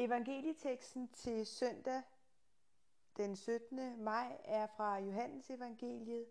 Evangelieteksten 0.00 1.08
til 1.08 1.46
søndag 1.46 2.02
den 3.16 3.36
17. 3.36 4.02
maj 4.02 4.40
er 4.44 4.66
fra 4.66 4.98
Johannes 4.98 5.50
evangeliet, 5.50 6.26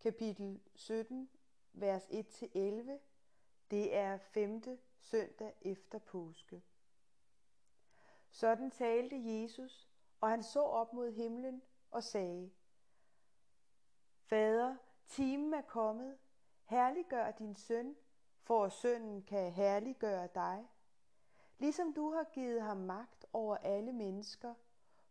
kapitel 0.00 0.60
17, 0.74 1.30
vers 1.72 2.02
1-11. 2.02 2.58
Det 3.70 3.94
er 3.94 4.18
femte 4.18 4.78
søndag 4.98 5.54
efter 5.62 5.98
påske. 5.98 6.62
Sådan 8.30 8.70
talte 8.70 9.16
Jesus, 9.24 9.88
og 10.20 10.30
han 10.30 10.42
så 10.42 10.62
op 10.62 10.92
mod 10.92 11.12
himlen 11.12 11.62
og 11.90 12.02
sagde, 12.02 12.50
Fader, 14.20 14.76
timen 15.08 15.54
er 15.54 15.62
kommet, 15.62 16.18
herliggør 16.64 17.30
din 17.30 17.56
søn, 17.56 17.96
for 18.42 18.64
at 18.64 18.72
sønnen 18.72 19.22
kan 19.22 19.52
herliggøre 19.52 20.28
dig. 20.34 20.68
Ligesom 21.58 21.92
du 21.92 22.10
har 22.10 22.24
givet 22.24 22.62
ham 22.62 22.76
magt 22.76 23.26
over 23.32 23.56
alle 23.56 23.92
mennesker, 23.92 24.54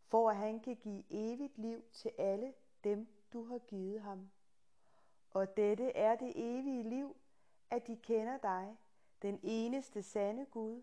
for 0.08 0.30
at 0.30 0.36
han 0.36 0.60
kan 0.60 0.76
give 0.76 1.04
evigt 1.10 1.58
liv 1.58 1.84
til 1.92 2.12
alle 2.18 2.54
dem, 2.84 3.08
du 3.34 3.44
har 3.44 3.58
givet 3.58 4.02
ham. 4.02 4.32
Og 5.32 5.58
dette 5.58 5.92
er 5.96 6.16
det 6.16 6.34
evige 6.36 6.84
liv, 6.84 7.16
at 7.70 7.88
de 7.88 7.98
kender 7.98 8.38
dig, 8.38 8.78
den 9.22 9.40
eneste 9.44 10.04
sande 10.04 10.46
Gud, 10.46 10.82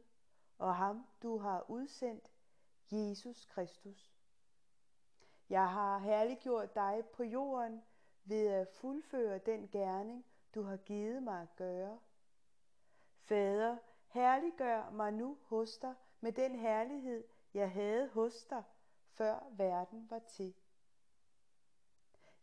og 0.58 0.76
ham 0.76 1.06
du 1.22 1.38
har 1.38 1.70
udsendt, 1.70 2.30
Jesus 2.90 3.44
Kristus. 3.44 4.12
Jeg 5.48 5.70
har 5.70 5.98
herliggjort 5.98 6.74
dig 6.74 7.04
på 7.12 7.22
jorden 7.22 7.82
ved 8.24 8.46
at 8.46 8.68
fuldføre 8.68 9.38
den 9.38 9.68
gerning, 9.68 10.24
du 10.54 10.62
har 10.62 10.76
givet 10.76 11.22
mig 11.22 11.42
at 11.42 11.56
gøre. 11.56 11.98
Fader, 13.16 13.76
herliggør 14.12 14.90
mig 14.90 15.12
nu 15.12 15.38
hos 15.42 15.78
dig 15.78 15.94
med 16.20 16.32
den 16.32 16.54
herlighed, 16.54 17.24
jeg 17.54 17.70
havde 17.70 18.08
hos 18.08 18.44
dig, 18.44 18.62
før 19.06 19.40
verden 19.50 20.10
var 20.10 20.18
til. 20.18 20.54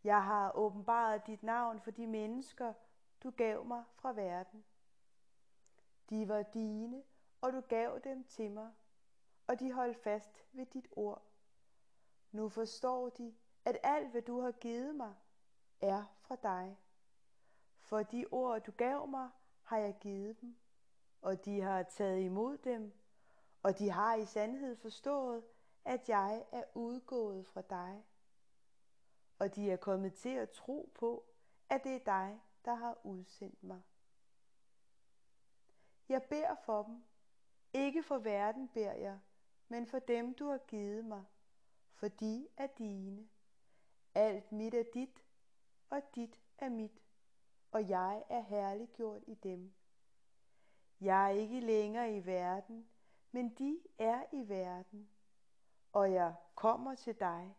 Jeg 0.04 0.24
har 0.24 0.52
åbenbaret 0.52 1.26
dit 1.26 1.42
navn 1.42 1.80
for 1.80 1.90
de 1.90 2.06
mennesker, 2.06 2.72
du 3.22 3.30
gav 3.30 3.64
mig 3.64 3.84
fra 3.94 4.12
verden. 4.12 4.64
De 6.10 6.28
var 6.28 6.42
dine, 6.42 7.02
og 7.40 7.52
du 7.52 7.60
gav 7.60 8.00
dem 8.04 8.24
til 8.24 8.50
mig, 8.50 8.72
og 9.46 9.60
de 9.60 9.72
holdt 9.72 9.96
fast 9.96 10.44
ved 10.52 10.66
dit 10.66 10.88
ord. 10.92 11.22
Nu 12.32 12.48
forstår 12.48 13.08
de, 13.08 13.34
at 13.64 13.78
alt, 13.82 14.10
hvad 14.10 14.22
du 14.22 14.40
har 14.40 14.52
givet 14.52 14.94
mig, 14.94 15.14
er 15.80 16.04
fra 16.20 16.36
dig. 16.36 16.78
For 17.78 18.02
de 18.02 18.26
ord, 18.30 18.60
du 18.62 18.72
gav 18.72 19.06
mig, 19.06 19.30
har 19.62 19.78
jeg 19.78 19.96
givet 20.00 20.40
dem, 20.40 20.56
og 21.22 21.44
de 21.44 21.60
har 21.60 21.82
taget 21.82 22.20
imod 22.20 22.58
dem, 22.58 22.92
og 23.62 23.78
de 23.78 23.90
har 23.90 24.14
i 24.14 24.24
sandhed 24.24 24.76
forstået, 24.76 25.44
at 25.84 26.08
jeg 26.08 26.44
er 26.52 26.64
udgået 26.74 27.46
fra 27.46 27.60
dig. 27.60 28.04
Og 29.38 29.54
de 29.56 29.70
er 29.70 29.76
kommet 29.76 30.14
til 30.14 30.34
at 30.34 30.50
tro 30.50 30.92
på, 30.94 31.24
at 31.68 31.84
det 31.84 31.94
er 31.94 32.04
dig, 32.04 32.40
der 32.64 32.74
har 32.74 32.98
udsendt 33.04 33.62
mig. 33.62 33.82
Jeg 36.08 36.22
beder 36.22 36.54
for 36.64 36.82
dem. 36.82 37.04
Ikke 37.72 38.02
for 38.02 38.18
verden 38.18 38.68
beder 38.68 38.92
jeg, 38.92 39.18
men 39.68 39.86
for 39.86 39.98
dem, 39.98 40.34
du 40.34 40.48
har 40.48 40.58
givet 40.58 41.04
mig, 41.04 41.24
for 41.92 42.08
de 42.08 42.48
er 42.56 42.66
dine. 42.66 43.28
Alt 44.14 44.52
mit 44.52 44.74
er 44.74 44.84
dit, 44.94 45.24
og 45.90 46.02
dit 46.14 46.40
er 46.58 46.68
mit, 46.68 47.02
og 47.70 47.88
jeg 47.88 48.24
er 48.28 48.40
herliggjort 48.40 49.22
i 49.26 49.34
dem. 49.34 49.72
Jeg 51.00 51.24
er 51.24 51.28
ikke 51.28 51.60
længere 51.60 52.16
i 52.16 52.26
verden, 52.26 52.88
men 53.32 53.54
de 53.54 53.80
er 53.98 54.24
i 54.32 54.48
verden, 54.48 55.10
og 55.92 56.12
jeg 56.12 56.34
kommer 56.54 56.94
til 56.94 57.18
dig. 57.20 57.56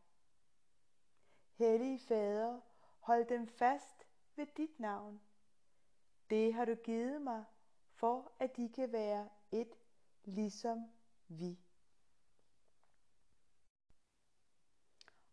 Hellige 1.54 2.00
Fader, 2.00 2.60
hold 3.00 3.26
dem 3.26 3.48
fast 3.48 4.08
ved 4.36 4.46
dit 4.58 4.80
navn. 4.80 5.22
Det 6.30 6.54
har 6.54 6.66
du 6.66 6.76
givet 6.76 7.22
mig, 7.22 7.46
for 7.94 8.32
at 8.40 8.58
de 8.58 8.70
kan 8.70 8.92
være 8.92 9.30
et, 9.52 9.76
ligesom 10.24 10.92
vi. 11.28 11.60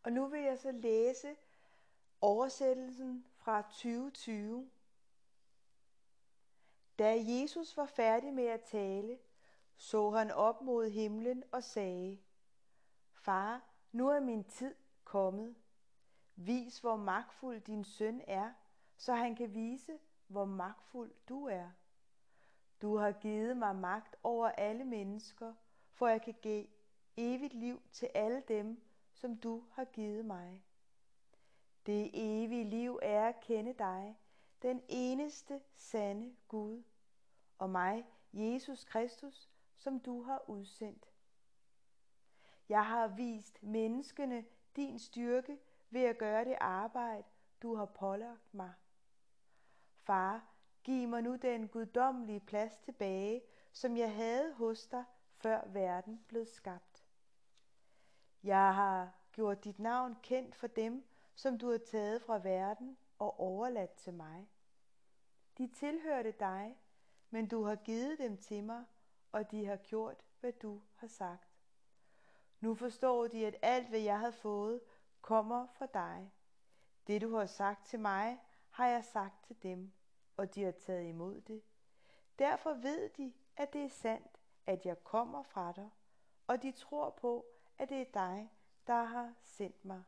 Og 0.02 0.12
nu 0.12 0.26
vil 0.26 0.40
jeg 0.40 0.58
så 0.58 0.72
læse 0.72 1.36
oversættelsen 2.20 3.26
fra 3.36 3.62
2020. 3.62 4.70
Da 6.98 7.24
Jesus 7.26 7.76
var 7.76 7.86
færdig 7.86 8.32
med 8.32 8.46
at 8.46 8.60
tale, 8.60 9.18
så 9.76 10.10
han 10.10 10.30
op 10.30 10.62
mod 10.62 10.90
himlen 10.90 11.44
og 11.52 11.64
sagde, 11.64 12.18
Far, 13.12 13.62
nu 13.92 14.08
er 14.08 14.20
min 14.20 14.44
tid 14.44 14.74
kommet. 15.04 15.56
Vis, 16.36 16.78
hvor 16.78 16.96
magtfuld 16.96 17.60
din 17.60 17.84
søn 17.84 18.20
er, 18.26 18.52
så 18.96 19.14
han 19.14 19.36
kan 19.36 19.54
vise, 19.54 19.98
hvor 20.26 20.44
magtfuld 20.44 21.12
du 21.28 21.46
er. 21.46 21.70
Du 22.82 22.96
har 22.96 23.12
givet 23.12 23.56
mig 23.56 23.76
magt 23.76 24.16
over 24.22 24.48
alle 24.48 24.84
mennesker, 24.84 25.54
for 25.90 26.08
jeg 26.08 26.22
kan 26.22 26.34
give 26.42 26.66
evigt 27.16 27.54
liv 27.54 27.82
til 27.92 28.10
alle 28.14 28.42
dem, 28.48 28.82
som 29.12 29.36
du 29.36 29.64
har 29.72 29.84
givet 29.84 30.24
mig. 30.24 30.64
Det 31.86 32.10
evige 32.14 32.64
liv 32.64 32.98
er 33.02 33.28
at 33.28 33.40
kende 33.40 33.72
dig, 33.72 34.16
den 34.62 34.82
eneste 34.88 35.60
sande 35.74 36.36
Gud, 36.48 36.82
og 37.58 37.70
mig, 37.70 38.06
Jesus 38.32 38.84
Kristus, 38.84 39.48
som 39.76 40.00
du 40.00 40.22
har 40.22 40.50
udsendt. 40.50 41.08
Jeg 42.68 42.86
har 42.86 43.08
vist 43.08 43.62
menneskene 43.62 44.44
din 44.76 44.98
styrke 44.98 45.58
ved 45.90 46.02
at 46.02 46.18
gøre 46.18 46.44
det 46.44 46.56
arbejde, 46.60 47.24
du 47.62 47.74
har 47.74 47.86
pålagt 47.86 48.54
mig. 48.54 48.72
Far, 49.96 50.46
giv 50.84 51.08
mig 51.08 51.22
nu 51.22 51.36
den 51.36 51.68
guddommelige 51.68 52.40
plads 52.40 52.76
tilbage, 52.76 53.42
som 53.72 53.96
jeg 53.96 54.14
havde 54.14 54.52
hos 54.52 54.86
dig, 54.86 55.04
før 55.36 55.66
verden 55.66 56.24
blev 56.28 56.46
skabt. 56.46 57.04
Jeg 58.42 58.74
har 58.74 59.12
gjort 59.32 59.64
dit 59.64 59.78
navn 59.78 60.16
kendt 60.22 60.54
for 60.54 60.66
dem, 60.66 61.04
som 61.34 61.58
du 61.58 61.70
har 61.70 61.78
taget 61.78 62.22
fra 62.22 62.38
verden 62.38 62.96
og 63.18 63.40
overladt 63.40 63.92
til 63.92 64.14
mig. 64.14 64.48
De 65.58 65.66
tilhørte 65.66 66.32
dig, 66.32 66.78
men 67.30 67.48
du 67.48 67.64
har 67.64 67.76
givet 67.76 68.18
dem 68.18 68.36
til 68.36 68.64
mig, 68.64 68.84
og 69.32 69.50
de 69.50 69.66
har 69.66 69.76
gjort, 69.76 70.24
hvad 70.40 70.52
du 70.52 70.82
har 70.94 71.06
sagt. 71.06 71.48
Nu 72.60 72.74
forstår 72.74 73.26
de, 73.26 73.46
at 73.46 73.56
alt, 73.62 73.88
hvad 73.88 74.00
jeg 74.00 74.18
har 74.18 74.30
fået, 74.30 74.80
kommer 75.20 75.66
fra 75.66 75.86
dig. 75.86 76.32
Det, 77.06 77.22
du 77.22 77.36
har 77.36 77.46
sagt 77.46 77.86
til 77.86 78.00
mig, 78.00 78.40
har 78.70 78.86
jeg 78.86 79.04
sagt 79.04 79.44
til 79.44 79.62
dem, 79.62 79.92
og 80.36 80.54
de 80.54 80.62
har 80.62 80.72
taget 80.72 81.08
imod 81.08 81.40
det. 81.40 81.62
Derfor 82.38 82.72
ved 82.74 83.08
de, 83.08 83.32
at 83.56 83.72
det 83.72 83.84
er 83.84 83.88
sandt, 83.88 84.40
at 84.66 84.86
jeg 84.86 85.04
kommer 85.04 85.42
fra 85.42 85.72
dig, 85.72 85.90
og 86.46 86.62
de 86.62 86.72
tror 86.72 87.10
på, 87.10 87.46
at 87.78 87.88
det 87.88 88.00
er 88.00 88.12
dig, 88.14 88.50
der 88.86 89.02
har 89.02 89.34
sendt 89.42 89.84
mig. 89.84 90.02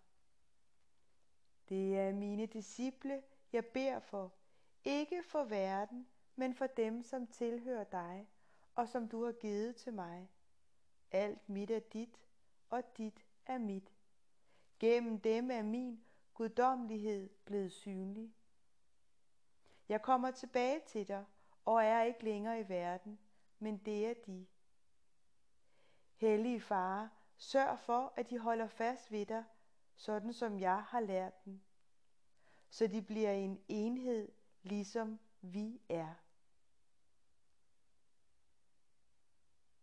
Det 1.71 1.99
er 1.99 2.13
mine 2.13 2.47
disciple, 2.47 3.23
jeg 3.53 3.67
beder 3.67 3.99
for, 3.99 4.33
ikke 4.85 5.23
for 5.23 5.45
verden, 5.45 6.09
men 6.37 6.55
for 6.55 6.67
dem, 6.67 7.03
som 7.03 7.27
tilhører 7.27 7.85
dig, 7.85 8.29
og 8.75 8.89
som 8.89 9.09
du 9.09 9.25
har 9.25 9.33
givet 9.33 9.77
til 9.77 9.93
mig. 9.93 10.31
Alt 11.11 11.49
mit 11.49 11.71
er 11.71 11.79
dit, 11.79 12.21
og 12.71 12.97
dit 12.97 13.27
er 13.47 13.59
mit. 13.59 13.93
Gennem 14.79 15.21
dem 15.21 15.51
er 15.51 15.63
min 15.63 16.05
guddommelighed 16.35 17.29
blevet 17.45 17.73
synlig. 17.73 18.35
Jeg 19.89 20.03
kommer 20.03 20.31
tilbage 20.31 20.81
til 20.87 21.09
dig, 21.09 21.25
og 21.65 21.85
er 21.85 22.03
ikke 22.03 22.25
længere 22.25 22.61
i 22.61 22.69
verden, 22.69 23.19
men 23.59 23.79
det 23.79 24.07
er 24.07 24.15
de. 24.27 24.47
Hellige 26.17 26.61
far, 26.61 27.11
sørg 27.37 27.79
for, 27.79 28.13
at 28.17 28.31
de 28.31 28.39
holder 28.39 28.67
fast 28.67 29.13
ved 29.13 29.27
dig, 29.27 29.45
sådan 30.01 30.33
som 30.33 30.61
jeg 30.61 30.83
har 30.83 31.01
lært 31.01 31.45
dem, 31.45 31.61
så 32.71 32.87
de 32.87 33.03
bliver 33.03 33.33
en 33.33 33.61
enhed, 33.69 34.33
ligesom 34.63 35.19
vi 35.41 35.81
er. 35.89 36.15